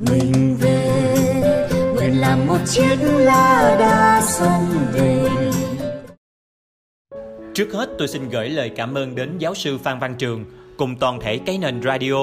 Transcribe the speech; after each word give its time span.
mình 0.00 0.56
về 0.60 1.68
nguyện 1.94 2.20
làm 2.20 2.46
một 2.46 2.58
chiếc 2.66 2.96
lá 3.00 3.76
đa 3.78 4.22
sông 4.22 4.66
về 4.92 5.28
Trước 7.54 7.72
hết 7.72 7.88
tôi 7.98 8.08
xin 8.08 8.28
gửi 8.28 8.48
lời 8.48 8.70
cảm 8.76 8.94
ơn 8.94 9.14
đến 9.14 9.38
giáo 9.38 9.54
sư 9.54 9.78
Phan 9.78 9.98
Văn 9.98 10.14
Trường 10.18 10.44
cùng 10.76 10.96
toàn 10.96 11.20
thể 11.20 11.38
cái 11.38 11.58
nền 11.58 11.82
radio 11.82 12.14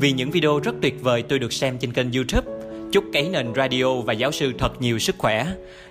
vì 0.00 0.12
những 0.12 0.30
video 0.30 0.60
rất 0.60 0.74
tuyệt 0.82 1.02
vời 1.02 1.22
tôi 1.22 1.38
được 1.38 1.52
xem 1.52 1.78
trên 1.78 1.92
kênh 1.92 2.12
YouTube. 2.12 2.50
Chúc 2.92 3.04
cái 3.12 3.28
nền 3.28 3.54
radio 3.56 3.94
và 3.94 4.12
giáo 4.12 4.32
sư 4.32 4.52
thật 4.58 4.82
nhiều 4.82 4.98
sức 4.98 5.14
khỏe. 5.18 5.46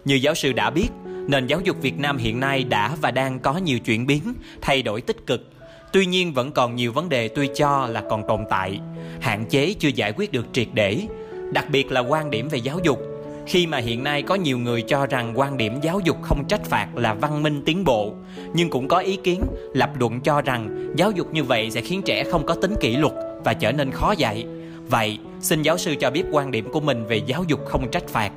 Như 0.06 0.16
giáo 0.16 0.36
sư 0.36 0.54
đã 0.54 0.70
biết, 0.70 0.88
nền 1.28 1.48
giáo 1.48 1.60
dục 1.64 1.78
Việt 1.82 2.00
Nam 2.00 2.18
hiện 2.18 2.40
nay 2.40 2.64
đã 2.64 2.96
và 3.02 3.12
đang 3.12 3.40
có 3.40 3.58
nhiều 3.58 3.80
chuyển 3.80 4.08
biến, 4.08 4.34
thay 4.62 4.82
đổi 4.82 5.02
tích 5.02 5.28
cực. 5.28 5.50
Tuy 5.94 6.06
nhiên 6.06 6.34
vẫn 6.34 6.52
còn 6.52 6.76
nhiều 6.76 6.92
vấn 6.92 7.10
đề 7.10 7.28
tôi 7.28 7.50
cho 7.56 7.88
là 7.88 8.04
còn 8.10 8.28
tồn 8.28 8.46
tại, 8.50 8.80
hạn 9.20 9.46
chế 9.50 9.74
chưa 9.80 9.90
giải 9.90 10.14
quyết 10.16 10.32
được 10.32 10.46
triệt 10.54 10.68
để, 10.74 11.08
đặc 11.52 11.66
biệt 11.72 11.92
là 11.92 12.00
quan 12.00 12.32
điểm 12.32 12.50
về 12.50 12.58
giáo 12.58 12.80
dục. 12.84 13.00
Khi 13.46 13.68
mà 13.68 13.78
hiện 13.78 14.04
nay 14.04 14.22
có 14.22 14.36
nhiều 14.36 14.58
người 14.58 14.82
cho 14.82 15.06
rằng 15.06 15.34
quan 15.36 15.58
điểm 15.58 15.74
giáo 15.82 16.00
dục 16.00 16.18
không 16.22 16.44
trách 16.48 16.66
phạt 16.66 16.88
là 16.96 17.14
văn 17.14 17.44
minh 17.44 17.62
tiến 17.66 17.84
bộ, 17.84 18.14
nhưng 18.54 18.70
cũng 18.70 18.88
có 18.88 18.98
ý 18.98 19.16
kiến, 19.16 19.42
lập 19.74 19.90
luận 20.00 20.22
cho 20.22 20.42
rằng 20.42 20.94
giáo 20.96 21.12
dục 21.12 21.34
như 21.34 21.44
vậy 21.44 21.72
sẽ 21.72 21.82
khiến 21.82 22.02
trẻ 22.06 22.24
không 22.24 22.46
có 22.46 22.56
tính 22.56 22.74
kỷ 22.80 22.96
luật 22.96 23.14
và 23.46 23.54
trở 23.54 23.72
nên 23.72 23.92
khó 23.92 24.12
dạy. 24.12 24.46
Vậy, 24.90 25.20
xin 25.40 25.62
giáo 25.62 25.78
sư 25.78 25.96
cho 26.00 26.12
biết 26.12 26.24
quan 26.32 26.52
điểm 26.52 26.72
của 26.72 26.80
mình 26.80 27.06
về 27.06 27.16
giáo 27.16 27.44
dục 27.48 27.60
không 27.66 27.92
trách 27.92 28.08
phạt. 28.08 28.32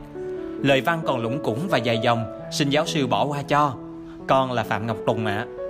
Lời 0.62 0.80
văn 0.80 1.00
còn 1.06 1.22
lũng 1.22 1.42
củng 1.42 1.68
và 1.68 1.78
dài 1.78 1.98
dòng, 2.02 2.40
xin 2.52 2.70
giáo 2.70 2.86
sư 2.86 3.06
bỏ 3.06 3.26
qua 3.26 3.42
cho. 3.42 3.76
Con 4.28 4.52
là 4.52 4.62
phạm 4.62 4.86
ngọc 4.86 4.96
tùng 5.06 5.26
ạ. 5.26 5.46
À. 5.48 5.64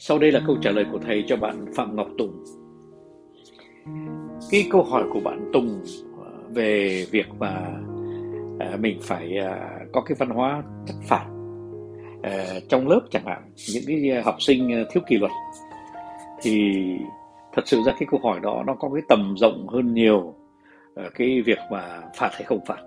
sau 0.00 0.18
đây 0.18 0.32
là 0.32 0.40
câu 0.46 0.56
trả 0.62 0.70
lời 0.70 0.86
của 0.92 0.98
thầy 1.06 1.24
cho 1.28 1.36
bạn 1.36 1.66
phạm 1.76 1.96
ngọc 1.96 2.08
tùng 2.18 2.44
cái 4.50 4.68
câu 4.70 4.82
hỏi 4.82 5.04
của 5.12 5.20
bạn 5.20 5.50
Tùng 5.52 5.82
ờ, 6.18 6.32
về 6.48 7.04
việc 7.10 7.26
mà 7.38 7.66
ờ, 8.60 8.76
mình 8.80 8.98
phải 9.02 9.36
ờ, 9.36 9.58
có 9.92 10.00
cái 10.00 10.16
văn 10.18 10.30
hóa 10.30 10.62
trách 10.86 10.96
phạt 11.08 11.26
trong 12.68 12.88
lớp 12.88 13.00
chẳng 13.10 13.26
hạn, 13.26 13.42
những 13.72 13.82
cái 13.86 14.22
học 14.22 14.42
sinh 14.42 14.84
thiếu 14.90 15.02
kỷ 15.08 15.16
luật, 15.16 15.32
thì 16.42 16.72
thật 17.52 17.62
sự 17.64 17.82
ra 17.86 17.92
cái 17.98 18.06
câu 18.10 18.20
hỏi 18.22 18.40
đó 18.42 18.64
nó 18.66 18.74
có 18.74 18.90
cái 18.94 19.02
tầm 19.08 19.34
rộng 19.36 19.68
hơn 19.68 19.94
nhiều 19.94 20.34
cái 21.14 21.42
việc 21.42 21.58
mà 21.70 22.02
phạt 22.16 22.30
hay 22.32 22.42
không 22.42 22.60
phạt. 22.66 22.82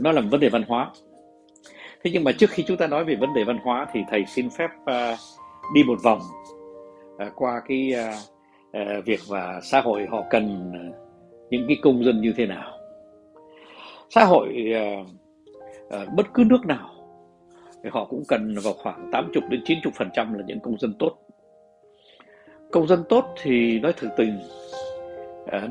Nó 0.00 0.12
là 0.12 0.20
một 0.20 0.28
vấn 0.30 0.40
đề 0.40 0.48
văn 0.48 0.62
hóa. 0.68 0.90
Thế 2.04 2.10
nhưng 2.10 2.24
mà 2.24 2.32
trước 2.32 2.50
khi 2.50 2.64
chúng 2.66 2.76
ta 2.76 2.86
nói 2.86 3.04
về 3.04 3.14
vấn 3.14 3.34
đề 3.34 3.44
văn 3.44 3.58
hóa 3.64 3.86
thì 3.92 4.00
thầy 4.10 4.24
xin 4.26 4.50
phép 4.50 4.70
đi 5.74 5.84
một 5.84 5.98
vòng. 6.02 6.20
Ờ, 7.18 7.30
qua 7.34 7.62
cái 7.68 7.92
ờ, 7.92 8.10
ờ, 8.72 9.00
việc 9.04 9.20
và 9.28 9.60
xã 9.62 9.80
hội 9.80 10.06
họ 10.10 10.24
cần 10.30 10.72
những 11.50 11.64
cái 11.68 11.76
công 11.82 12.04
dân 12.04 12.20
như 12.20 12.32
thế 12.36 12.46
nào. 12.46 12.78
Xã 14.10 14.24
hội 14.24 14.72
bất 16.16 16.34
cứ 16.34 16.44
nước 16.46 16.66
nào 16.66 16.90
thì 17.82 17.90
họ 17.92 18.04
cũng 18.04 18.22
cần 18.28 18.54
vào 18.64 18.72
khoảng 18.72 19.10
80 19.12 19.42
đến 19.50 19.60
90 19.64 19.92
phần 19.96 20.08
trăm 20.14 20.34
là 20.34 20.44
những 20.46 20.60
công 20.60 20.78
dân 20.78 20.94
tốt. 20.98 21.12
Công 22.72 22.86
dân 22.86 23.04
tốt 23.08 23.34
thì 23.42 23.80
nói 23.80 23.92
thực 23.96 24.08
tình 24.16 24.38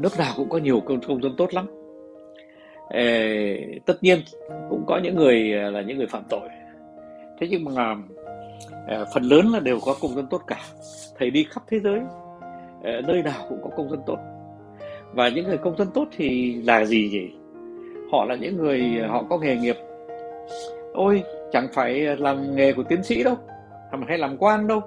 nước 0.02 0.17
nào 0.17 0.34
cũng 0.38 0.50
có 0.50 0.58
nhiều 0.58 0.80
công, 0.86 1.02
công 1.02 1.22
dân 1.22 1.36
tốt 1.38 1.54
lắm. 1.54 1.66
Tất 3.86 3.98
nhiên 4.02 4.20
cũng 4.70 4.84
có 4.88 5.00
những 5.04 5.16
người 5.16 5.39
là 5.50 5.82
những 5.82 5.98
người 5.98 6.08
phạm 6.08 6.23
tội. 6.30 6.50
Thế 7.39 7.48
nhưng 7.50 7.64
mà 7.64 7.95
Ờ, 8.88 9.05
phần 9.13 9.23
lớn 9.23 9.47
là 9.53 9.59
đều 9.59 9.80
có 9.86 9.95
công 10.02 10.16
dân 10.16 10.27
tốt 10.27 10.41
cả. 10.47 10.59
Thầy 11.19 11.30
đi 11.30 11.47
khắp 11.50 11.63
thế 11.67 11.80
giới 11.80 12.00
ờ, 12.83 13.02
nơi 13.08 13.23
nào 13.23 13.45
cũng 13.49 13.59
có 13.64 13.69
công 13.77 13.89
dân 13.89 13.99
tốt. 14.05 14.17
Và 15.14 15.30
những 15.30 15.45
người 15.47 15.58
công 15.58 15.77
dân 15.77 15.88
tốt 15.94 16.08
thì 16.17 16.55
là 16.61 16.86
gì 16.86 17.09
nhỉ? 17.11 17.31
Họ 18.11 18.25
là 18.25 18.36
những 18.36 18.58
người 18.58 18.99
ờ, 19.02 19.08
họ 19.08 19.23
có 19.30 19.37
nghề 19.37 19.55
nghiệp. 19.55 19.76
Ôi 20.93 21.23
chẳng 21.52 21.67
phải 21.73 21.99
làm 21.99 22.55
nghề 22.55 22.73
của 22.73 22.83
tiến 22.83 23.04
sĩ 23.04 23.23
đâu 23.23 23.36
hay 24.08 24.17
làm 24.17 24.37
quan 24.37 24.67
đâu. 24.67 24.82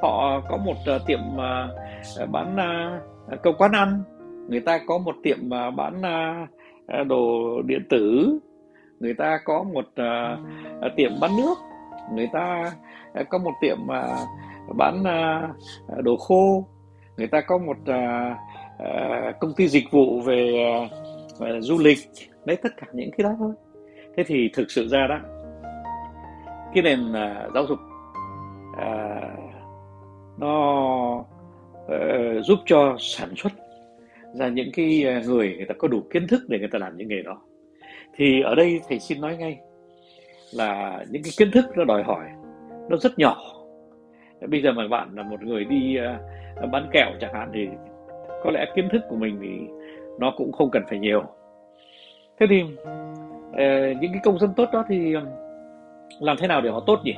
Họ 0.00 0.40
có 0.48 0.56
một 0.56 0.76
uh, 0.96 1.06
tiệm 1.06 1.20
uh, 1.34 2.30
bán 2.30 2.56
uh, 3.32 3.42
câu 3.42 3.52
quán 3.58 3.72
ăn. 3.72 4.02
Người 4.48 4.60
ta 4.60 4.80
có 4.86 4.98
một 4.98 5.14
tiệm 5.22 5.38
uh, 5.46 5.74
bán 5.74 5.98
uh, 6.00 7.06
đồ 7.06 7.28
điện 7.66 7.86
tử. 7.90 8.38
Người 9.00 9.14
ta 9.14 9.40
có 9.44 9.62
một 9.62 9.84
uh, 9.86 10.92
tiệm 10.96 11.10
bán 11.20 11.30
nước 11.36 11.54
người 12.14 12.28
ta 12.32 12.72
à, 13.12 13.22
có 13.22 13.38
một 13.38 13.52
tiệm 13.60 13.76
mà 13.86 14.16
bán 14.76 15.04
à, 15.04 15.48
đồ 16.02 16.16
khô. 16.16 16.66
Người 17.16 17.26
ta 17.26 17.40
có 17.40 17.58
một 17.58 17.76
à, 17.86 18.36
công 19.40 19.52
ty 19.56 19.68
dịch 19.68 19.90
vụ 19.90 20.20
về 20.20 20.52
du 21.60 21.78
lịch. 21.78 21.98
Đấy 22.44 22.56
tất 22.56 22.70
cả 22.76 22.86
những 22.92 23.10
cái 23.10 23.24
đó 23.24 23.34
thôi. 23.38 23.52
Thế 24.16 24.24
thì 24.26 24.50
thực 24.54 24.70
sự 24.70 24.88
ra 24.88 25.06
đó 25.06 25.18
cái 26.74 26.82
nền 26.82 27.12
giáo 27.54 27.66
dục 27.68 27.78
nó 30.38 31.24
uh, 31.84 32.44
giúp 32.44 32.58
cho 32.66 32.96
sản 32.98 33.28
xuất 33.36 33.52
ra 34.34 34.48
những 34.48 34.70
cái 34.72 35.04
người 35.26 35.54
người 35.56 35.66
ta 35.66 35.74
có 35.78 35.88
đủ 35.88 36.00
kiến 36.10 36.26
thức 36.26 36.40
để 36.48 36.58
người 36.58 36.68
ta 36.72 36.78
làm 36.78 36.96
những 36.96 37.08
nghề 37.08 37.22
đó. 37.22 37.42
Thì 38.14 38.42
ở 38.42 38.54
đây 38.54 38.80
thầy 38.88 38.98
xin 38.98 39.20
nói 39.20 39.36
ngay 39.36 39.58
là 40.54 41.04
những 41.10 41.22
cái 41.22 41.32
kiến 41.38 41.50
thức 41.50 41.64
nó 41.76 41.84
đòi 41.84 42.02
hỏi 42.02 42.24
nó 42.90 42.96
rất 42.96 43.18
nhỏ. 43.18 43.36
Bây 44.48 44.62
giờ 44.62 44.72
mà 44.72 44.88
bạn 44.88 45.08
là 45.14 45.22
một 45.22 45.42
người 45.42 45.64
đi 45.64 45.98
uh, 46.64 46.70
bán 46.70 46.88
kẹo 46.92 47.10
chẳng 47.20 47.34
hạn 47.34 47.50
thì 47.54 47.68
có 48.44 48.50
lẽ 48.50 48.66
kiến 48.74 48.88
thức 48.92 49.02
của 49.08 49.16
mình 49.16 49.38
thì 49.42 49.48
nó 50.18 50.32
cũng 50.36 50.52
không 50.52 50.70
cần 50.70 50.82
phải 50.88 50.98
nhiều. 50.98 51.22
Thế 52.40 52.46
thì 52.50 52.62
uh, 52.62 54.00
những 54.00 54.12
cái 54.12 54.20
công 54.24 54.38
dân 54.38 54.54
tốt 54.56 54.68
đó 54.72 54.84
thì 54.88 55.14
làm 56.20 56.36
thế 56.40 56.46
nào 56.46 56.60
để 56.60 56.70
họ 56.70 56.80
tốt 56.86 57.00
nhỉ? 57.04 57.14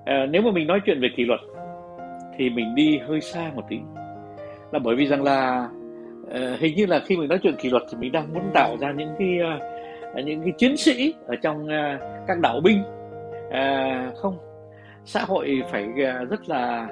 Uh, 0.00 0.30
nếu 0.30 0.42
mà 0.42 0.50
mình 0.50 0.66
nói 0.66 0.80
chuyện 0.86 1.00
về 1.00 1.08
kỷ 1.16 1.24
luật 1.24 1.40
thì 2.36 2.50
mình 2.50 2.74
đi 2.74 2.98
hơi 2.98 3.20
xa 3.20 3.50
một 3.54 3.62
tí. 3.68 3.80
Là 4.72 4.78
bởi 4.78 4.96
vì 4.96 5.06
rằng 5.06 5.22
là 5.22 5.68
uh, 6.22 6.60
hình 6.60 6.76
như 6.76 6.86
là 6.86 7.00
khi 7.06 7.16
mình 7.16 7.28
nói 7.28 7.38
chuyện 7.42 7.56
kỷ 7.56 7.70
luật 7.70 7.82
thì 7.90 7.98
mình 8.00 8.12
đang 8.12 8.34
muốn 8.34 8.42
tạo 8.54 8.76
ra 8.80 8.92
những 8.92 9.14
cái 9.18 9.38
uh, 9.56 9.62
những 10.20 10.42
cái 10.42 10.52
chiến 10.58 10.76
sĩ 10.76 11.14
ở 11.26 11.36
trong 11.42 11.68
à, 11.68 11.98
các 12.26 12.40
đảo 12.40 12.60
binh 12.64 12.82
à, 13.50 14.10
không 14.16 14.36
xã 15.04 15.24
hội 15.24 15.62
phải 15.70 15.88
à, 16.04 16.24
rất 16.30 16.48
là 16.48 16.88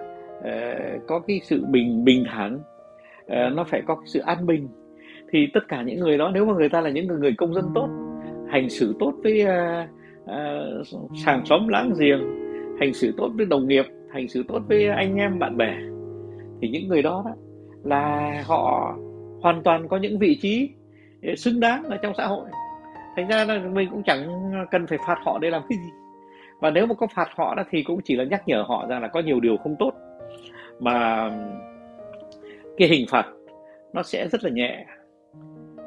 có 1.07 1.21
cái 1.27 1.41
sự 1.45 1.65
bình 1.65 2.05
bình 2.05 2.25
thản 2.29 2.59
nó 3.29 3.65
phải 3.65 3.83
có 3.87 3.95
cái 3.95 4.07
sự 4.07 4.21
an 4.21 4.47
bình. 4.47 4.69
Thì 5.33 5.47
tất 5.55 5.61
cả 5.69 5.83
những 5.83 6.01
người 6.01 6.19
đó 6.19 6.31
nếu 6.35 6.45
mà 6.45 6.55
người 6.55 6.69
ta 6.69 6.81
là 6.81 6.91
những 6.91 7.07
người, 7.07 7.35
công 7.39 7.55
dân 7.55 7.65
tốt 7.75 7.89
hành 8.49 8.69
xử 8.69 8.95
tốt 9.01 9.15
với 9.23 9.43
uh, 9.43 9.89
uh, 10.25 11.47
xóm 11.47 11.69
láng 11.69 11.93
giềng 11.99 12.21
hành 12.81 12.93
xử 12.93 13.15
tốt 13.17 13.31
với 13.37 13.47
đồng 13.47 13.69
nghiệp 13.69 13.85
hành 14.13 14.29
xử 14.29 14.43
tốt 14.49 14.63
với 14.69 14.87
anh 14.87 15.17
em 15.17 15.39
bạn 15.39 15.57
bè 15.57 15.77
thì 16.63 16.69
những 16.69 16.89
người 16.89 17.03
đó, 17.03 17.23
đó 17.27 17.35
là 17.85 18.35
họ 18.47 18.97
hoàn 19.41 19.63
toàn 19.63 19.89
có 19.89 19.97
những 19.97 20.19
vị 20.19 20.39
trí 20.43 20.71
xứng 21.37 21.61
đáng 21.61 21.85
ở 21.85 21.97
trong 21.97 22.13
xã 22.17 22.27
hội 22.27 22.49
thành 23.21 23.29
ra 23.29 23.55
là 23.55 23.61
mình 23.69 23.89
cũng 23.91 24.03
chẳng 24.03 24.53
cần 24.71 24.87
phải 24.87 24.99
phạt 25.07 25.19
họ 25.25 25.39
để 25.39 25.51
làm 25.51 25.63
cái 25.69 25.79
gì. 25.79 25.91
Và 26.61 26.71
nếu 26.71 26.87
mà 26.87 26.95
có 26.95 27.07
phạt 27.15 27.29
họ 27.37 27.55
đó 27.55 27.63
thì 27.71 27.83
cũng 27.83 28.01
chỉ 28.05 28.17
là 28.17 28.25
nhắc 28.25 28.43
nhở 28.47 28.65
họ 28.69 28.87
rằng 28.89 29.03
là 29.03 29.09
có 29.09 29.21
nhiều 29.21 29.41
điều 29.41 29.57
không 29.57 29.77
tốt. 29.79 29.93
Mà 30.79 31.31
cái 32.77 32.89
hình 32.89 33.07
phạt 33.11 33.27
nó 33.93 34.03
sẽ 34.03 34.29
rất 34.29 34.45
là 34.45 34.51
nhẹ. 34.51 34.87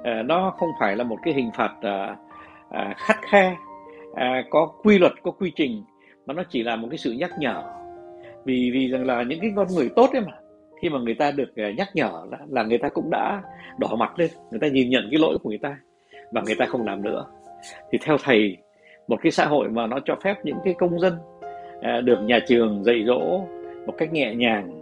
À, 0.03 0.23
nó 0.25 0.53
không 0.57 0.69
phải 0.79 0.95
là 0.95 1.03
một 1.03 1.17
cái 1.23 1.33
hình 1.33 1.51
phạt 1.57 1.73
à, 1.81 2.16
à, 2.69 2.93
khắt 2.97 3.17
khe 3.31 3.55
à, 4.16 4.43
có 4.49 4.66
quy 4.83 4.99
luật 4.99 5.11
có 5.23 5.31
quy 5.31 5.51
trình 5.55 5.83
mà 6.25 6.33
nó 6.33 6.43
chỉ 6.49 6.63
là 6.63 6.75
một 6.75 6.88
cái 6.91 6.97
sự 6.97 7.11
nhắc 7.11 7.31
nhở. 7.39 7.63
Vì 8.45 8.72
vì 8.73 8.88
rằng 8.88 9.05
là 9.05 9.23
những 9.23 9.39
cái 9.41 9.51
con 9.55 9.67
người 9.75 9.89
tốt 9.95 10.09
ấy 10.13 10.22
mà 10.22 10.31
khi 10.81 10.90
mà 10.90 10.99
người 10.99 11.16
ta 11.16 11.31
được 11.31 11.53
nhắc 11.78 11.90
nhở 11.93 12.11
là, 12.31 12.37
là 12.49 12.63
người 12.63 12.78
ta 12.78 12.90
cũng 12.90 13.09
đã 13.09 13.41
đỏ 13.78 13.96
mặt 13.96 14.19
lên 14.19 14.29
người 14.52 14.59
ta 14.59 14.67
nhìn 14.67 14.90
nhận 14.90 15.08
cái 15.11 15.19
lỗi 15.19 15.37
của 15.43 15.49
người 15.49 15.59
ta 15.61 15.78
và 16.34 16.41
người 16.46 16.56
ta 16.56 16.66
không 16.66 16.85
làm 16.85 17.02
nữa. 17.02 17.26
Thì 17.91 17.97
theo 18.02 18.18
thầy 18.24 18.58
một 19.08 19.18
cái 19.22 19.32
xã 19.32 19.46
hội 19.46 19.70
mà 19.70 19.88
nó 19.88 20.00
cho 20.06 20.16
phép 20.24 20.35
những 20.44 20.58
cái 20.64 20.74
công 20.80 21.00
dân 21.00 21.14
à, 21.82 22.02
được 22.02 22.22
nhà 22.22 22.40
trường 22.47 22.84
dạy 22.84 23.03
dỗ 23.08 23.41
một 23.85 23.94
cách 23.97 24.14
nhẹ 24.14 24.35
nhàng 24.35 24.82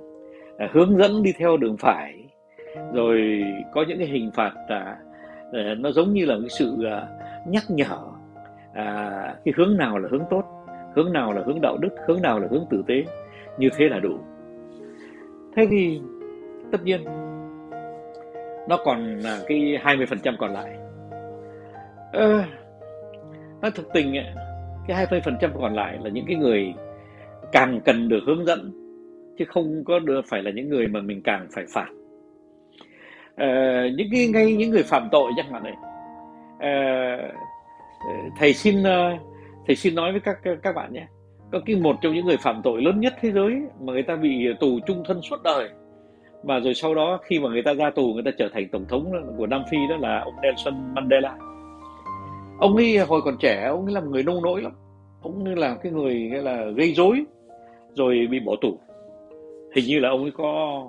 à, 0.58 0.70
hướng 0.72 0.98
dẫn 0.98 1.24
đi 1.24 1.34
theo 1.38 1.58
đường 1.58 1.78
phải 1.78 2.16
rồi 2.94 3.44
có 3.74 3.86
những 3.88 3.98
cái 3.98 4.08
hình 4.08 4.32
phạt 4.32 4.52
à, 4.68 4.98
à 5.54 5.76
nó 5.78 5.92
giống 5.92 6.14
như 6.14 6.26
là 6.26 6.36
cái 6.40 6.50
sự 6.50 6.86
à, 6.86 7.08
nhắc 7.48 7.64
nhở 7.70 8.00
à, 8.74 9.10
cái 9.46 9.54
hướng 9.58 9.78
nào 9.78 9.98
là 9.98 10.08
hướng 10.12 10.24
tốt 10.30 10.44
hướng 10.96 11.14
nào 11.14 11.34
là 11.34 11.42
hướng 11.46 11.62
đạo 11.62 11.78
đức 11.78 11.90
hướng 12.08 12.22
nào 12.22 12.40
là 12.40 12.48
hướng 12.52 12.66
tử 12.70 12.84
tế 12.88 13.04
như 13.58 13.70
thế 13.78 13.90
là 13.90 14.00
đủ. 14.00 14.20
Thế 15.56 15.68
thì 15.72 16.02
tất 16.72 16.84
nhiên 16.84 17.04
nó 18.70 18.78
còn 18.86 19.20
cái 19.48 19.80
20% 19.84 20.36
còn 20.40 20.54
lại. 20.54 20.81
Ờ, 22.12 22.40
à, 22.40 22.48
nó 23.62 23.70
thực 23.70 23.94
tình 23.94 24.16
cái 24.88 25.06
20% 25.06 25.52
còn 25.62 25.76
lại 25.76 25.98
là 26.04 26.10
những 26.10 26.26
cái 26.28 26.36
người 26.36 26.74
càng 27.52 27.82
cần 27.86 28.10
được 28.10 28.20
hướng 28.26 28.46
dẫn 28.46 28.72
chứ 29.38 29.46
không 29.46 29.84
có 29.86 30.00
được 30.00 30.22
phải 30.30 30.44
là 30.44 30.52
những 30.52 30.70
người 30.70 30.88
mà 30.88 31.02
mình 31.02 31.22
càng 31.24 31.48
phải 31.52 31.66
phạt. 31.74 31.88
À, 33.36 33.84
những 33.96 34.08
cái 34.12 34.28
ngay 34.28 34.56
những 34.56 34.72
người 34.72 34.84
phạm 34.84 35.10
tội 35.12 35.32
chẳng 35.38 35.52
hạn 35.52 35.64
này. 35.64 35.74
À, 36.60 37.18
thầy 38.40 38.54
xin 38.54 38.84
thầy 39.68 39.76
xin 39.76 39.96
nói 39.96 40.12
với 40.12 40.22
các 40.22 40.38
các 40.64 40.76
bạn 40.76 40.94
nhé 40.94 41.08
có 41.52 41.60
cái 41.66 41.76
một 41.76 41.96
trong 42.02 42.14
những 42.14 42.26
người 42.26 42.38
phạm 42.38 42.62
tội 42.64 42.82
lớn 42.82 43.00
nhất 43.00 43.14
thế 43.22 43.32
giới 43.32 43.62
mà 43.80 43.94
người 43.94 44.04
ta 44.04 44.16
bị 44.16 44.48
tù 44.60 44.80
trung 44.88 45.04
thân 45.06 45.22
suốt 45.22 45.44
đời 45.44 45.70
và 46.44 46.60
rồi 46.60 46.74
sau 46.74 46.96
đó 46.96 47.20
khi 47.24 47.40
mà 47.40 47.50
người 47.50 47.62
ta 47.62 47.74
ra 47.74 47.90
tù 47.90 48.14
người 48.14 48.24
ta 48.24 48.32
trở 48.38 48.50
thành 48.54 48.70
tổng 48.72 48.86
thống 48.90 49.12
của 49.38 49.48
Nam 49.48 49.62
Phi 49.72 49.78
đó 49.90 49.98
là 49.98 50.20
ông 50.20 50.34
Nelson 50.42 50.94
Mandela 50.96 51.51
ông 52.62 52.76
ấy 52.76 52.98
hồi 52.98 53.22
còn 53.26 53.38
trẻ, 53.40 53.66
ông 53.68 53.86
ấy 53.86 53.94
là 53.94 54.00
một 54.00 54.08
người 54.12 54.24
nông 54.24 54.44
nỗi 54.44 54.62
lắm. 54.62 54.72
Ông 55.22 55.46
ấy 55.46 55.56
là 55.56 55.76
cái 55.84 55.92
người 55.92 56.16
là 56.30 56.66
gây 56.76 56.94
rối, 56.94 57.24
rồi 57.94 58.28
bị 58.32 58.40
bỏ 58.40 58.56
tù. 58.62 58.78
Hình 59.76 59.86
như 59.88 60.00
là 60.00 60.10
ông 60.10 60.22
ấy 60.22 60.32
có 60.32 60.84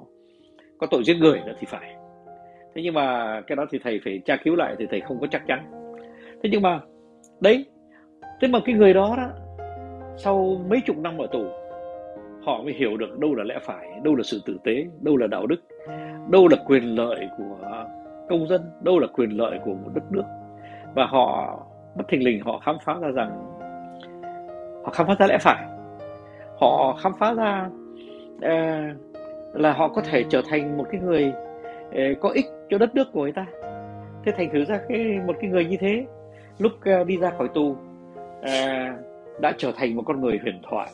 có 0.78 0.86
tội 0.90 1.04
giết 1.04 1.14
người 1.14 1.40
nữa 1.46 1.52
thì 1.60 1.66
phải. 1.70 1.94
Thế 2.74 2.82
nhưng 2.82 2.94
mà 2.94 3.40
cái 3.46 3.56
đó 3.56 3.66
thì 3.70 3.78
thầy 3.84 4.00
phải 4.04 4.20
tra 4.24 4.36
cứu 4.44 4.56
lại 4.56 4.74
thì 4.78 4.86
thầy 4.90 5.00
không 5.00 5.20
có 5.20 5.26
chắc 5.30 5.42
chắn. 5.46 5.70
Thế 6.42 6.50
nhưng 6.52 6.62
mà, 6.62 6.80
đấy, 7.40 7.64
thế 8.40 8.48
mà 8.48 8.58
cái 8.64 8.74
người 8.74 8.94
đó 8.94 9.14
đó, 9.16 9.28
sau 10.16 10.56
mấy 10.68 10.80
chục 10.86 10.96
năm 10.98 11.18
ở 11.18 11.26
tù, 11.26 11.44
họ 12.44 12.62
mới 12.62 12.72
hiểu 12.72 12.96
được 12.96 13.18
đâu 13.18 13.34
là 13.34 13.44
lẽ 13.44 13.58
phải, 13.62 13.88
đâu 14.04 14.14
là 14.14 14.22
sự 14.22 14.42
tử 14.46 14.58
tế, 14.64 14.84
đâu 15.00 15.16
là 15.16 15.26
đạo 15.26 15.46
đức, 15.46 15.60
đâu 16.30 16.48
là 16.48 16.56
quyền 16.66 16.84
lợi 16.84 17.28
của 17.38 17.56
công 18.28 18.48
dân, 18.48 18.60
đâu 18.82 18.98
là 18.98 19.06
quyền 19.06 19.30
lợi 19.30 19.58
của 19.64 19.70
một 19.70 19.90
đất 19.94 20.04
nước 20.10 20.24
và 20.94 21.06
họ 21.06 21.58
bất 21.94 22.04
thình 22.08 22.24
lình 22.24 22.42
họ 22.44 22.60
khám 22.64 22.76
phá 22.84 22.94
ra 23.00 23.08
rằng 23.10 23.30
họ 24.84 24.90
khám 24.92 25.06
phá 25.06 25.14
ra 25.18 25.26
lẽ 25.26 25.38
phải. 25.40 25.64
Họ 26.60 26.96
khám 27.02 27.12
phá 27.18 27.34
ra 27.34 27.68
uh, 28.36 28.96
là 29.54 29.72
họ 29.72 29.88
có 29.88 30.02
thể 30.10 30.24
trở 30.28 30.42
thành 30.48 30.76
một 30.76 30.84
cái 30.92 31.00
người 31.00 31.32
uh, 31.88 32.20
có 32.20 32.28
ích 32.28 32.46
cho 32.70 32.78
đất 32.78 32.94
nước 32.94 33.12
của 33.12 33.22
người 33.22 33.32
ta. 33.32 33.46
Thế 34.24 34.32
thành 34.36 34.50
thử 34.52 34.64
ra 34.64 34.80
cái 34.88 35.20
một 35.26 35.36
cái 35.40 35.50
người 35.50 35.64
như 35.64 35.76
thế 35.80 36.06
lúc 36.58 36.72
uh, 37.00 37.06
đi 37.06 37.16
ra 37.16 37.30
khỏi 37.38 37.48
tù 37.54 37.70
uh, 37.70 37.76
đã 39.40 39.52
trở 39.56 39.72
thành 39.76 39.96
một 39.96 40.02
con 40.06 40.20
người 40.20 40.38
huyền 40.42 40.60
thoại. 40.70 40.88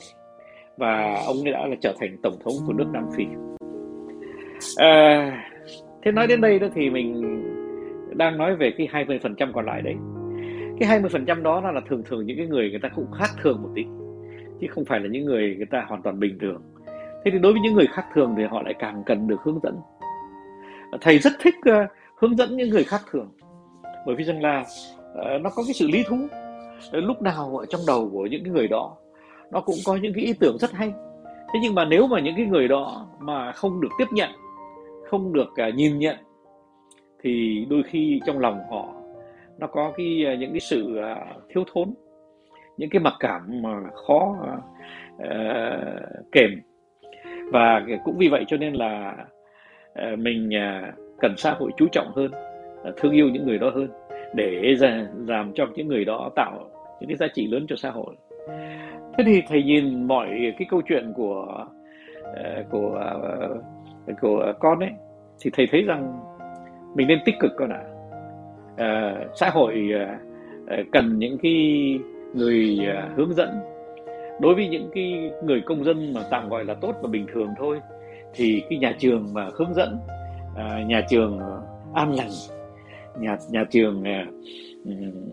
Và 0.76 1.22
ông 1.26 1.36
ấy 1.44 1.52
đã 1.52 1.66
là 1.66 1.76
trở 1.80 1.94
thành 2.00 2.16
tổng 2.22 2.34
thống 2.44 2.54
của 2.66 2.72
nước 2.72 2.86
Nam 2.92 3.08
Phi. 3.16 3.24
À, 4.76 5.32
thế 6.02 6.12
nói 6.12 6.26
đến 6.26 6.40
đây 6.40 6.58
đó 6.58 6.66
thì 6.74 6.90
mình 6.90 7.42
đang 8.19 8.38
nói 8.38 8.56
về 8.56 8.70
cái 8.79 8.88
20% 8.93 9.53
còn 9.53 9.67
lại 9.67 9.82
đấy. 9.82 9.94
Cái 10.81 11.00
20% 11.00 11.43
đó 11.43 11.61
là 11.61 11.81
thường 11.88 12.03
thường 12.06 12.26
những 12.26 12.37
cái 12.37 12.47
người 12.47 12.70
người 12.70 12.81
ta 12.82 12.88
cũng 12.88 13.12
khác 13.12 13.31
thường 13.43 13.62
một 13.62 13.69
tí 13.75 13.85
chứ 14.61 14.67
không 14.70 14.85
phải 14.85 15.00
là 15.00 15.09
những 15.09 15.25
người 15.25 15.55
người 15.56 15.67
ta 15.67 15.85
hoàn 15.88 16.03
toàn 16.03 16.20
bình 16.20 16.38
thường. 16.41 16.62
Thế 17.25 17.31
thì 17.31 17.38
đối 17.38 17.53
với 17.53 17.61
những 17.61 17.75
người 17.75 17.87
khác 17.87 18.05
thường 18.15 18.35
thì 18.37 18.44
họ 18.44 18.62
lại 18.62 18.75
càng 18.79 19.03
cần 19.06 19.29
được 19.29 19.43
hướng 19.43 19.61
dẫn. 19.62 19.76
Thầy 21.00 21.19
rất 21.19 21.32
thích 21.41 21.55
uh, 21.69 21.91
hướng 22.17 22.37
dẫn 22.37 22.56
những 22.56 22.70
người 22.70 22.85
khác 22.85 23.00
thường 23.11 23.29
bởi 24.06 24.17
vì 24.17 24.25
rằng 24.25 24.43
là 24.43 24.61
uh, 24.61 25.43
nó 25.43 25.50
có 25.50 25.62
cái 25.67 25.75
sự 25.75 25.88
lý 25.88 26.03
thú 26.09 26.17
ờ, 26.93 27.00
lúc 27.00 27.23
nào 27.23 27.56
ở 27.56 27.67
trong 27.67 27.81
đầu 27.87 28.11
của 28.12 28.26
những 28.26 28.44
cái 28.44 28.53
người 28.53 28.69
đó 28.69 28.97
nó 29.50 29.61
cũng 29.61 29.76
có 29.87 29.97
những 29.97 30.12
cái 30.15 30.25
ý 30.25 30.32
tưởng 30.32 30.59
rất 30.59 30.73
hay 30.73 30.93
thế 31.53 31.61
nhưng 31.62 31.75
mà 31.75 31.85
nếu 31.85 32.06
mà 32.06 32.20
những 32.20 32.37
cái 32.37 32.47
người 32.47 32.69
đó 32.69 33.06
mà 33.20 33.53
không 33.53 33.81
được 33.81 33.88
tiếp 33.99 34.05
nhận 34.11 34.31
không 35.11 35.32
được 35.32 35.49
uh, 35.69 35.75
nhìn 35.75 35.99
nhận 35.99 36.17
thì 37.23 37.67
đôi 37.70 37.82
khi 37.82 38.20
trong 38.26 38.38
lòng 38.38 38.61
họ 38.70 38.94
nó 39.59 39.67
có 39.67 39.93
cái 39.97 40.25
à, 40.26 40.35
những 40.35 40.50
cái 40.53 40.61
sự 40.61 40.97
à, 40.97 41.26
thiếu 41.49 41.65
thốn 41.73 41.94
những 42.76 42.91
cái 42.91 43.00
mặc 43.00 43.15
cảm 43.20 43.62
mà 43.62 43.81
khó 44.06 44.37
à, 44.47 44.56
ờ, 45.19 46.00
uh, 46.20 46.32
kèm 46.32 46.50
và 47.53 47.87
cũng 48.05 48.19
vì 48.19 48.29
vậy 48.29 48.44
cho 48.49 48.56
nên 48.56 48.75
là 48.75 49.17
uh, 50.12 50.19
mình 50.19 50.50
uh, 50.50 50.94
cần 51.20 51.35
xã 51.37 51.53
hội 51.53 51.70
chú 51.76 51.87
trọng 51.93 52.12
hơn 52.15 52.31
uh, 52.88 52.97
thương 52.97 53.12
yêu 53.12 53.29
những 53.29 53.47
người 53.47 53.59
đó 53.59 53.70
hơn 53.70 53.88
để 54.35 54.75
làm 55.26 55.53
cho 55.55 55.67
những 55.75 55.88
người 55.88 56.05
đó 56.05 56.31
tạo 56.37 56.70
những 57.00 57.09
cái 57.09 57.17
giá 57.17 57.26
trị 57.35 57.47
lớn 57.47 57.67
cho 57.69 57.76
xã 57.76 57.91
hội. 57.91 58.17
Thế 59.19 59.25
thì 59.26 59.43
thầy 59.49 59.62
nhìn 59.62 60.06
mọi 60.06 60.55
cái 60.59 60.67
câu 60.70 60.82
chuyện 60.88 61.12
của 61.17 61.67
uh, 62.20 62.70
của 62.70 63.03
uh, 64.11 64.20
của 64.20 64.53
con 64.61 64.79
ấy 64.79 64.91
thì 65.41 65.50
thầy 65.55 65.67
thấy 65.70 65.82
rằng 65.82 66.20
mình 66.94 67.08
nên 67.08 67.19
tích 67.25 67.35
cực 67.40 67.52
con 67.56 67.70
ạ. 67.70 67.82
À. 68.76 69.12
uh, 69.23 69.31
xã 69.35 69.50
hội 69.50 69.90
uh, 69.94 70.87
cần 70.93 71.19
những 71.19 71.38
cái 71.38 71.99
người 72.35 72.79
uh, 72.81 73.17
hướng 73.17 73.35
dẫn. 73.35 73.49
Đối 74.40 74.55
với 74.55 74.69
những 74.69 74.90
cái 74.94 75.31
người 75.44 75.61
công 75.61 75.85
dân 75.85 76.14
mà 76.14 76.20
tạm 76.31 76.49
gọi 76.49 76.64
là 76.64 76.75
tốt 76.75 76.94
và 77.02 77.08
bình 77.08 77.26
thường 77.32 77.49
thôi 77.58 77.81
thì 78.35 78.62
cái 78.70 78.79
nhà 78.79 78.96
trường 78.99 79.35
mà 79.35 79.49
hướng 79.55 79.75
dẫn 79.75 79.99
uh, 80.52 80.87
nhà 80.87 81.02
trường 81.08 81.40
an 81.94 82.14
lành 82.14 82.31
nhà 83.20 83.37
nhà 83.50 83.64
trường 83.70 84.02
uh, 84.02 84.34
uh, 84.88 85.32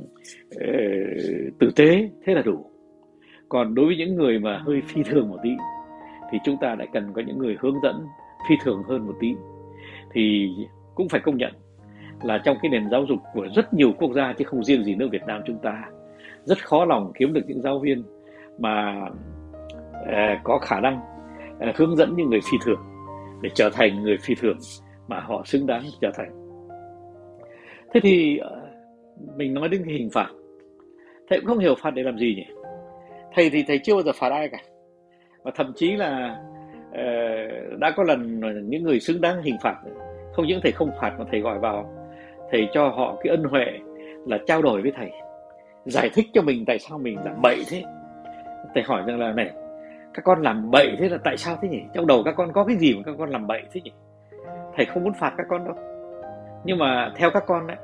tử 1.59 1.71
tế 1.75 2.09
thế 2.25 2.33
là 2.33 2.41
đủ. 2.41 2.65
Còn 3.49 3.75
đối 3.75 3.85
với 3.85 3.95
những 3.97 4.15
người 4.15 4.39
mà 4.39 4.57
hơi 4.57 4.81
phi 4.87 5.03
thường 5.03 5.29
một 5.29 5.37
tí 5.43 5.49
thì 6.31 6.37
chúng 6.45 6.57
ta 6.61 6.75
lại 6.75 6.87
cần 6.93 7.13
có 7.13 7.21
những 7.27 7.37
người 7.37 7.57
hướng 7.59 7.75
dẫn 7.83 7.95
phi 8.49 8.55
thường 8.63 8.83
hơn 8.89 9.07
một 9.07 9.13
tí. 9.19 9.35
Thì 10.13 10.49
cũng 10.95 11.09
phải 11.09 11.21
công 11.21 11.37
nhận 11.37 11.53
là 12.23 12.37
trong 12.37 12.57
cái 12.61 12.69
nền 12.69 12.89
giáo 12.91 13.05
dục 13.05 13.19
của 13.33 13.47
rất 13.55 13.73
nhiều 13.73 13.91
quốc 13.97 14.13
gia 14.15 14.33
chứ 14.33 14.45
không 14.45 14.63
riêng 14.63 14.83
gì 14.83 14.95
nước 14.95 15.07
Việt 15.11 15.23
Nam 15.27 15.41
chúng 15.45 15.57
ta 15.57 15.83
rất 16.43 16.65
khó 16.65 16.85
lòng 16.85 17.11
kiếm 17.15 17.33
được 17.33 17.41
những 17.47 17.61
giáo 17.61 17.79
viên 17.79 18.03
mà 18.59 19.01
uh, 20.01 20.39
có 20.43 20.59
khả 20.59 20.79
năng 20.79 20.99
uh, 21.69 21.75
hướng 21.75 21.95
dẫn 21.95 22.13
những 22.15 22.29
người 22.29 22.39
phi 22.51 22.57
thường 22.65 22.79
để 23.41 23.49
trở 23.53 23.69
thành 23.69 24.03
người 24.03 24.17
phi 24.21 24.35
thường 24.35 24.57
mà 25.07 25.19
họ 25.19 25.41
xứng 25.45 25.67
đáng 25.67 25.83
trở 26.01 26.11
thành. 26.15 26.31
Thế 27.93 27.99
thì 27.99 28.39
uh, 28.39 29.37
mình 29.37 29.53
nói 29.53 29.69
đến 29.69 29.83
cái 29.85 29.93
hình 29.93 30.09
phạt. 30.13 30.27
Thầy 31.29 31.39
cũng 31.39 31.47
không 31.47 31.59
hiểu 31.59 31.75
phạt 31.75 31.91
để 31.91 32.03
làm 32.03 32.17
gì 32.17 32.35
nhỉ? 32.35 32.45
Thầy 33.33 33.49
thì 33.49 33.63
thầy 33.67 33.79
chưa 33.79 33.93
bao 33.93 34.03
giờ 34.03 34.11
phạt 34.15 34.29
ai 34.29 34.49
cả. 34.49 34.59
Và 35.43 35.51
thậm 35.55 35.73
chí 35.75 35.95
là 35.95 36.39
uh, 36.89 37.79
đã 37.79 37.91
có 37.95 38.03
lần 38.03 38.39
những 38.69 38.83
người 38.83 38.99
xứng 38.99 39.21
đáng 39.21 39.41
hình 39.43 39.57
phạt 39.61 39.75
không 40.35 40.47
những 40.47 40.59
thầy 40.63 40.71
không 40.71 40.91
phạt 41.01 41.13
mà 41.19 41.25
thầy 41.31 41.39
gọi 41.39 41.59
vào. 41.59 41.89
Thầy 42.51 42.67
cho 42.73 42.87
họ 42.89 43.15
cái 43.23 43.31
ân 43.31 43.43
huệ 43.43 43.65
là 44.25 44.37
trao 44.47 44.61
đổi 44.61 44.81
với 44.81 44.91
thầy, 44.95 45.11
giải 45.85 46.09
thích 46.13 46.25
cho 46.33 46.41
mình 46.41 46.65
tại 46.65 46.79
sao 46.79 46.97
mình 46.97 47.17
làm 47.25 47.35
bậy 47.43 47.63
thế. 47.69 47.83
Thầy 48.73 48.83
hỏi 48.83 49.03
rằng 49.07 49.19
là, 49.19 49.31
này, 49.31 49.51
các 50.13 50.21
con 50.25 50.41
làm 50.41 50.71
bậy 50.71 50.95
thế 50.99 51.09
là 51.09 51.17
tại 51.23 51.37
sao 51.37 51.57
thế 51.61 51.69
nhỉ? 51.69 51.81
Trong 51.93 52.07
đầu 52.07 52.23
các 52.25 52.33
con 52.37 52.53
có 52.53 52.63
cái 52.63 52.75
gì 52.77 52.95
mà 52.95 53.01
các 53.05 53.15
con 53.17 53.29
làm 53.29 53.47
bậy 53.47 53.61
thế 53.71 53.81
nhỉ? 53.81 53.91
Thầy 54.75 54.85
không 54.85 55.03
muốn 55.03 55.13
phạt 55.13 55.33
các 55.37 55.45
con 55.49 55.65
đâu. 55.65 55.75
Nhưng 56.65 56.77
mà 56.77 57.11
theo 57.15 57.29
các 57.29 57.43
con 57.47 57.67
đấy 57.67 57.77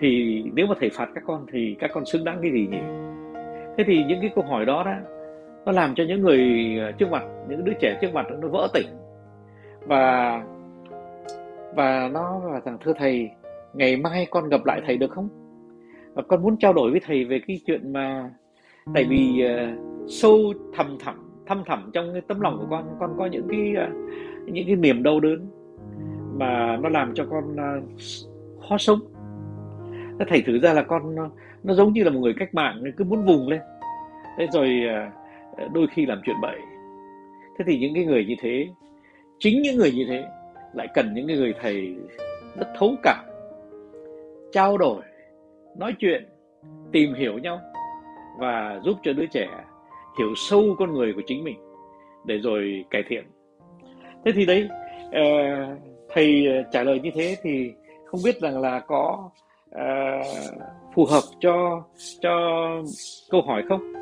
thì 0.00 0.42
nếu 0.54 0.66
mà 0.66 0.74
thầy 0.80 0.90
phạt 0.90 1.08
các 1.14 1.24
con 1.26 1.46
thì 1.52 1.76
các 1.80 1.90
con 1.94 2.04
xứng 2.04 2.24
đáng 2.24 2.38
cái 2.42 2.50
gì 2.52 2.66
nhỉ? 2.70 2.80
Thế 3.76 3.84
thì 3.86 4.04
những 4.04 4.20
cái 4.20 4.30
câu 4.34 4.44
hỏi 4.44 4.66
đó 4.66 4.82
đó, 4.84 4.92
nó 5.64 5.72
làm 5.72 5.94
cho 5.94 6.04
những 6.08 6.22
người 6.22 6.40
ờ, 6.80 6.92
trước 6.92 7.10
mặt, 7.10 7.22
những 7.48 7.64
đứa 7.64 7.72
trẻ 7.80 7.98
trước 8.00 8.14
mặt 8.14 8.26
nó 8.40 8.48
vỡ 8.48 8.68
tỉnh. 8.74 8.86
Và 9.80 10.42
và 11.76 12.08
nó 12.12 12.40
là 12.52 12.60
rằng 12.64 12.78
thưa 12.84 12.92
thầy 12.98 13.30
ngày 13.74 13.96
mai 13.96 14.26
con 14.30 14.48
gặp 14.48 14.64
lại 14.64 14.80
thầy 14.86 14.96
được 14.96 15.10
không? 15.10 15.28
Và 16.14 16.22
con 16.22 16.42
muốn 16.42 16.56
trao 16.56 16.72
đổi 16.72 16.90
với 16.90 17.00
thầy 17.06 17.24
về 17.24 17.40
cái 17.46 17.60
chuyện 17.66 17.92
mà 17.92 18.30
tại 18.94 19.04
vì 19.04 19.44
uh, 19.44 19.80
sâu 20.10 20.38
thầm 20.76 20.96
thẳm 21.00 21.28
thâm 21.46 21.62
thẳm 21.66 21.90
trong 21.92 22.12
cái 22.12 22.20
tấm 22.20 22.40
lòng 22.40 22.58
của 22.58 22.66
con 22.70 22.96
con 23.00 23.14
có 23.18 23.26
những 23.26 23.48
cái 23.48 23.74
uh, 23.88 23.94
những 24.52 24.66
cái 24.66 24.76
niềm 24.76 25.02
đau 25.02 25.20
đớn 25.20 25.46
mà 26.38 26.76
nó 26.76 26.88
làm 26.88 27.14
cho 27.14 27.26
con 27.30 27.52
uh, 27.52 27.84
khó 28.68 28.78
sống. 28.78 28.98
Nó 30.18 30.24
thử 30.46 30.58
ra 30.58 30.72
là 30.72 30.82
con 30.82 31.14
nó, 31.14 31.30
nó 31.62 31.74
giống 31.74 31.92
như 31.92 32.04
là 32.04 32.10
một 32.10 32.20
người 32.20 32.34
cách 32.38 32.54
mạng 32.54 32.82
cứ 32.96 33.04
muốn 33.04 33.24
vùng 33.24 33.48
lên. 33.48 33.60
Thế 34.38 34.46
rồi 34.52 34.80
uh, 35.66 35.72
đôi 35.72 35.86
khi 35.86 36.06
làm 36.06 36.20
chuyện 36.24 36.36
bậy. 36.42 36.58
Thế 37.58 37.64
thì 37.68 37.78
những 37.78 37.94
cái 37.94 38.04
người 38.04 38.24
như 38.24 38.34
thế 38.40 38.68
chính 39.38 39.62
những 39.62 39.76
người 39.76 39.92
như 39.92 40.04
thế 40.08 40.24
lại 40.74 40.88
cần 40.94 41.14
những 41.14 41.26
cái 41.26 41.36
người 41.36 41.54
thầy 41.60 41.94
rất 42.56 42.68
thấu 42.78 42.94
cảm, 43.02 43.24
trao 44.52 44.78
đổi, 44.78 45.02
nói 45.76 45.94
chuyện, 45.98 46.28
tìm 46.92 47.14
hiểu 47.14 47.38
nhau 47.38 47.60
và 48.38 48.80
giúp 48.84 48.96
cho 49.02 49.12
đứa 49.12 49.26
trẻ 49.26 49.48
hiểu 50.18 50.34
sâu 50.36 50.62
con 50.78 50.92
người 50.92 51.12
của 51.12 51.22
chính 51.26 51.44
mình 51.44 51.56
để 52.24 52.38
rồi 52.38 52.84
cải 52.90 53.02
thiện. 53.08 53.24
Thế 54.24 54.32
thì 54.34 54.46
đấy 54.46 54.68
ờ, 55.12 55.22
thầy 56.08 56.46
trả 56.72 56.82
lời 56.82 57.00
như 57.00 57.10
thế 57.14 57.36
thì 57.42 57.72
không 58.06 58.20
biết 58.24 58.40
rằng 58.40 58.60
là 58.60 58.80
có 58.80 59.30
ờ, 59.70 59.84
phù 60.94 61.04
hợp 61.04 61.22
cho 61.40 61.82
cho 62.20 62.30
câu 63.30 63.42
hỏi 63.42 63.62
không? 63.68 63.92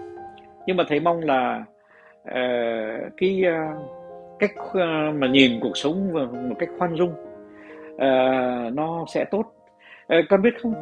Nhưng 0.67 0.77
mà 0.77 0.85
thầy 0.89 1.01
mong 1.01 1.21
là 1.21 1.65
ờ, 2.25 2.41
cái 3.17 3.43
cách 4.41 4.53
ờ, 4.73 5.13
mà 5.15 5.27
nhìn 5.27 5.61
cuộc 5.61 5.77
sống 5.77 6.13
một 6.49 6.57
cách 6.59 6.69
khoan 6.79 6.97
dung 6.97 7.13
uh, 7.95 8.75
nó 8.75 9.05
sẽ 9.09 9.25
tốt. 9.31 9.43
Uh, 10.19 10.25
con 10.29 10.43
biết 10.43 10.55
không? 10.63 10.75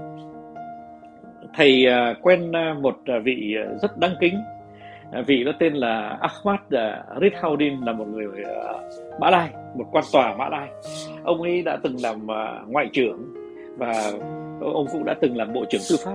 Thầy 1.55 1.87
uh, 1.87 2.17
quen 2.23 2.53
một 2.83 2.97
vị 3.25 3.57
rất 3.83 3.99
đáng 3.99 4.15
kính. 4.21 4.35
Vị 5.27 5.45
đó 5.45 5.53
tên 5.59 5.75
là 5.75 6.19
Ahmad 6.21 6.61
uh, 6.61 7.23
Ridhaudin 7.23 7.81
là 7.81 7.93
một 7.93 8.09
người 8.09 8.27
uh, 8.27 9.21
Mã 9.21 9.31
Lai 9.31 9.51
một 9.75 9.85
quan 9.93 10.05
tòa 10.13 10.35
Mã 10.37 10.49
Lai. 10.49 10.69
Ông 11.25 11.43
ấy 11.43 11.63
đã 11.63 11.79
từng 11.83 11.97
làm 12.03 12.17
uh, 12.25 12.69
ngoại 12.69 12.89
trưởng 12.93 13.35
và 13.77 14.13
ông 14.61 14.87
cũng 14.93 15.05
đã 15.05 15.15
từng 15.21 15.37
làm 15.37 15.53
bộ 15.53 15.65
trưởng 15.71 15.83
tư 15.91 15.97
pháp. 16.05 16.15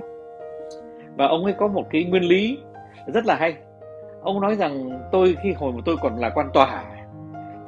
Và 1.16 1.26
ông 1.26 1.44
ấy 1.44 1.54
có 1.58 1.68
một 1.68 1.86
cái 1.90 2.04
nguyên 2.04 2.22
lý 2.22 2.58
rất 3.06 3.26
là 3.26 3.34
hay. 3.34 3.54
Ông 4.22 4.40
nói 4.40 4.56
rằng 4.56 4.90
tôi 5.12 5.36
khi 5.42 5.52
hồi 5.52 5.72
mà 5.72 5.80
tôi 5.84 5.96
còn 6.02 6.18
là 6.18 6.30
quan 6.34 6.46
tòa 6.54 6.84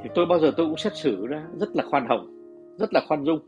thì 0.02 0.10
tôi 0.14 0.26
bao 0.26 0.38
giờ 0.38 0.52
tôi 0.56 0.66
cũng 0.66 0.76
xét 0.76 0.96
xử 0.96 1.26
ra 1.26 1.42
rất 1.54 1.68
là 1.74 1.84
khoan 1.90 2.06
hồng 2.08 2.36
rất 2.78 2.94
là 2.94 3.00
khoan 3.08 3.24
dung. 3.24 3.40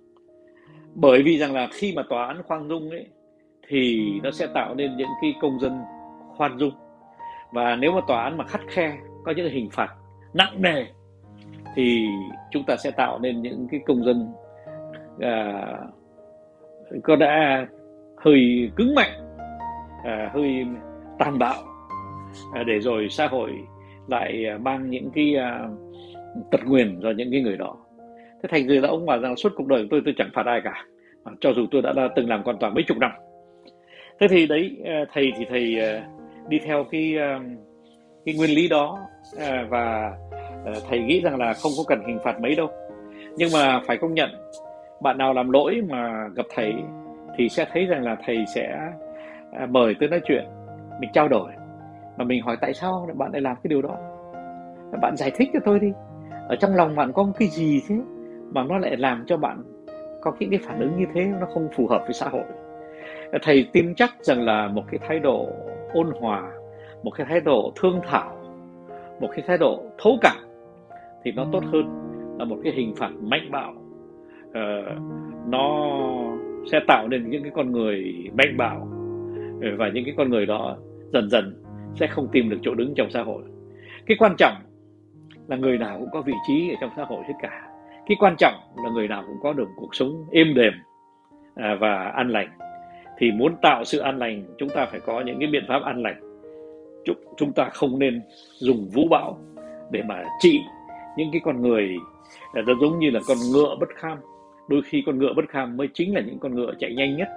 Bởi 0.94 1.22
vì 1.22 1.38
rằng 1.38 1.54
là 1.54 1.68
khi 1.72 1.92
mà 1.96 2.02
tòa 2.08 2.26
án 2.26 2.42
khoan 2.42 2.68
dung 2.68 2.90
ấy 2.90 3.06
thì 3.68 4.10
nó 4.22 4.30
sẽ 4.30 4.46
tạo 4.54 4.74
nên 4.74 4.96
những 4.96 5.08
cái 5.22 5.34
công 5.40 5.60
dân 5.60 5.78
khoan 6.36 6.58
dung. 6.58 6.72
Và 7.52 7.76
nếu 7.76 7.92
mà 7.92 8.00
tòa 8.06 8.24
án 8.24 8.36
mà 8.36 8.44
khắt 8.44 8.60
khe 8.68 8.98
có 9.24 9.32
những 9.36 9.50
hình 9.50 9.68
phạt 9.72 9.94
nặng 10.34 10.62
nề 10.62 10.84
thì 11.74 12.06
chúng 12.50 12.64
ta 12.66 12.76
sẽ 12.76 12.90
tạo 12.90 13.18
nên 13.18 13.42
những 13.42 13.68
cái 13.70 13.80
công 13.86 14.04
dân 14.04 14.32
à, 15.20 15.62
có 17.02 17.16
đã 17.16 17.66
hơi 18.16 18.70
cứng 18.76 18.94
mạnh 18.94 19.10
à, 20.04 20.30
hơi 20.34 20.66
tàn 21.18 21.38
bạo 21.38 21.62
à, 22.52 22.62
để 22.62 22.80
rồi 22.80 23.08
xã 23.10 23.26
hội 23.26 23.50
lại 24.08 24.46
à, 24.46 24.58
mang 24.58 24.90
những 24.90 25.10
cái 25.14 25.34
à, 25.36 25.68
tật 26.50 26.60
nguyền 26.66 27.00
do 27.00 27.10
những 27.10 27.28
cái 27.32 27.40
người 27.40 27.56
đó. 27.56 27.76
Thế 28.42 28.48
thành 28.48 28.68
ra 28.68 28.88
ông 28.88 29.06
bảo 29.06 29.18
rằng 29.18 29.36
suốt 29.36 29.52
cuộc 29.56 29.66
đời 29.66 29.82
của 29.82 29.88
tôi 29.90 30.02
tôi 30.04 30.14
chẳng 30.18 30.30
phạt 30.34 30.46
ai 30.46 30.60
cả. 30.64 30.84
À, 31.24 31.32
cho 31.40 31.52
dù 31.52 31.66
tôi 31.70 31.82
đã, 31.82 31.92
đã 31.92 32.08
từng 32.16 32.28
làm 32.28 32.42
quan 32.42 32.58
tòa 32.58 32.70
mấy 32.70 32.84
chục 32.86 32.98
năm. 32.98 33.10
Thế 34.20 34.28
thì 34.28 34.46
đấy 34.46 34.76
à, 34.84 35.04
thầy 35.12 35.32
thì 35.38 35.44
thầy 35.50 35.80
à, 35.80 36.06
đi 36.48 36.58
theo 36.58 36.84
cái 36.90 37.14
cái 38.24 38.34
nguyên 38.34 38.50
lý 38.50 38.68
đó 38.68 38.98
và 39.68 40.12
thầy 40.88 41.00
nghĩ 41.00 41.20
rằng 41.20 41.36
là 41.36 41.52
không 41.52 41.72
có 41.76 41.82
cần 41.86 42.00
hình 42.06 42.18
phạt 42.24 42.40
mấy 42.40 42.54
đâu. 42.54 42.70
Nhưng 43.36 43.48
mà 43.52 43.80
phải 43.86 43.96
công 43.96 44.14
nhận 44.14 44.30
bạn 45.02 45.18
nào 45.18 45.34
làm 45.34 45.50
lỗi 45.50 45.82
mà 45.88 46.28
gặp 46.34 46.46
thầy 46.54 46.74
thì 47.36 47.48
sẽ 47.48 47.66
thấy 47.72 47.86
rằng 47.86 48.04
là 48.04 48.16
thầy 48.24 48.44
sẽ 48.54 48.78
mời 49.68 49.94
tới 50.00 50.08
nói 50.08 50.20
chuyện 50.24 50.44
mình 51.00 51.10
trao 51.12 51.28
đổi. 51.28 51.50
Mà 52.16 52.24
mình 52.24 52.42
hỏi 52.42 52.56
tại 52.60 52.74
sao 52.74 53.08
bạn 53.14 53.32
lại 53.32 53.40
làm 53.40 53.56
cái 53.56 53.68
điều 53.68 53.82
đó? 53.82 53.96
Bạn 55.02 55.16
giải 55.16 55.30
thích 55.34 55.50
cho 55.52 55.60
tôi 55.64 55.80
đi 55.80 55.92
ở 56.48 56.56
trong 56.56 56.74
lòng 56.74 56.96
bạn 56.96 57.12
có 57.12 57.32
cái 57.38 57.48
gì 57.48 57.82
thế 57.88 57.96
mà 58.52 58.64
nó 58.64 58.78
lại 58.78 58.96
làm 58.96 59.24
cho 59.26 59.36
bạn 59.36 59.62
có 60.20 60.32
những 60.38 60.50
cái 60.50 60.60
phản 60.62 60.80
ứng 60.80 60.96
như 60.98 61.06
thế 61.14 61.24
nó 61.40 61.46
không 61.54 61.68
phù 61.76 61.86
hợp 61.86 62.02
với 62.04 62.12
xã 62.12 62.28
hội? 62.28 62.44
Thầy 63.42 63.68
tin 63.72 63.94
chắc 63.94 64.10
rằng 64.20 64.42
là 64.42 64.68
một 64.68 64.82
cái 64.90 65.00
thái 65.08 65.18
độ 65.18 65.48
ôn 65.92 66.06
hòa 66.20 66.50
một 67.02 67.10
cái 67.10 67.26
thái 67.30 67.40
độ 67.40 67.72
thương 67.76 68.00
thảo 68.06 68.38
một 69.20 69.28
cái 69.32 69.44
thái 69.46 69.58
độ 69.58 69.82
thấu 69.98 70.18
cảm 70.20 70.36
thì 71.24 71.32
nó 71.32 71.46
tốt 71.52 71.64
hơn 71.72 71.84
là 72.38 72.44
một 72.44 72.56
cái 72.64 72.72
hình 72.72 72.94
phạt 72.96 73.10
mạnh 73.20 73.50
bạo. 73.50 73.74
Ờ, 74.54 74.60
nó 75.46 75.88
sẽ 76.72 76.80
tạo 76.88 77.08
nên 77.08 77.30
những 77.30 77.42
cái 77.42 77.52
con 77.54 77.72
người 77.72 78.14
mạnh 78.38 78.56
bạo 78.56 78.88
ờ, 79.62 79.68
và 79.78 79.88
những 79.94 80.04
cái 80.04 80.14
con 80.16 80.30
người 80.30 80.46
đó 80.46 80.76
dần 81.12 81.30
dần 81.30 81.62
sẽ 81.94 82.06
không 82.06 82.28
tìm 82.32 82.50
được 82.50 82.58
chỗ 82.62 82.74
đứng 82.74 82.94
trong 82.96 83.10
xã 83.10 83.22
hội. 83.22 83.42
Cái 84.06 84.16
quan 84.20 84.34
trọng 84.38 84.54
là 85.48 85.56
người 85.56 85.78
nào 85.78 85.98
cũng 85.98 86.08
có 86.12 86.22
vị 86.22 86.32
trí 86.46 86.70
ở 86.70 86.74
trong 86.80 86.90
xã 86.96 87.04
hội 87.04 87.24
hết 87.26 87.34
cả. 87.42 87.68
Cái 88.06 88.16
quan 88.20 88.34
trọng 88.38 88.54
là 88.84 88.90
người 88.90 89.08
nào 89.08 89.24
cũng 89.26 89.36
có 89.42 89.52
được 89.52 89.68
cuộc 89.76 89.94
sống 89.94 90.24
êm 90.30 90.54
đềm 90.54 90.72
à, 91.54 91.76
và 91.80 92.04
an 92.04 92.28
lành. 92.28 92.48
Thì 93.18 93.32
muốn 93.32 93.56
tạo 93.62 93.84
sự 93.84 93.98
an 93.98 94.18
lành, 94.18 94.44
chúng 94.58 94.68
ta 94.68 94.86
phải 94.86 95.00
có 95.00 95.20
những 95.20 95.38
cái 95.38 95.48
biện 95.52 95.64
pháp 95.68 95.82
an 95.82 96.02
lành. 96.02 96.20
Chúng 97.36 97.52
ta 97.52 97.68
không 97.72 97.98
nên 97.98 98.22
dùng 98.58 98.88
vũ 98.94 99.08
bão 99.10 99.38
để 99.90 100.02
mà 100.02 100.24
trị 100.40 100.60
những 101.16 101.28
cái 101.32 101.40
con 101.44 101.62
người 101.62 101.96
à, 102.52 102.62
nó 102.66 102.72
giống 102.80 102.98
như 102.98 103.10
là 103.10 103.20
con 103.28 103.36
ngựa 103.52 103.76
bất 103.80 103.88
kham. 103.94 104.18
Đôi 104.68 104.82
khi 104.84 105.02
con 105.06 105.18
ngựa 105.18 105.32
bất 105.36 105.48
kham 105.48 105.76
mới 105.76 105.88
chính 105.94 106.14
là 106.14 106.20
những 106.20 106.38
con 106.38 106.54
ngựa 106.54 106.72
chạy 106.78 106.94
nhanh 106.94 107.16
nhất, 107.16 107.28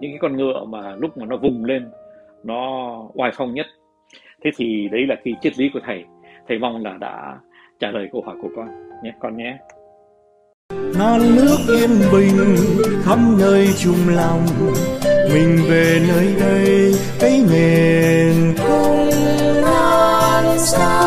những 0.00 0.10
cái 0.10 0.18
con 0.20 0.36
ngựa 0.36 0.64
mà 0.64 0.96
lúc 0.96 1.18
mà 1.18 1.26
nó 1.26 1.36
vùng 1.36 1.64
lên, 1.64 1.90
nó 2.44 2.92
oai 3.14 3.30
phong 3.34 3.54
nhất. 3.54 3.66
Thế 4.44 4.50
thì 4.56 4.88
đấy 4.92 5.06
là 5.06 5.16
cái 5.24 5.34
triết 5.40 5.58
lý 5.58 5.70
của 5.74 5.80
thầy. 5.84 6.04
Thầy 6.48 6.58
mong 6.58 6.84
là 6.84 6.96
đã 7.00 7.38
trả 7.80 7.90
lời 7.90 8.08
câu 8.12 8.22
hỏi 8.26 8.36
của 8.42 8.48
con 8.56 8.68
nhé 9.02 9.12
con 9.20 9.36
nhé. 9.36 9.58
Non 10.98 11.36
nước 11.36 11.58
yên 11.68 11.90
bình 12.12 12.56
khắp 13.04 13.18
nơi 13.38 13.68
chung 13.78 14.08
lòng. 14.08 14.46
Mình 15.34 15.58
về 15.68 16.00
nơi 16.08 16.34
đây, 16.40 16.94
cái 17.20 17.44
miền 17.50 18.54
không 18.58 19.10
non 19.62 20.58
xa. 20.58 20.99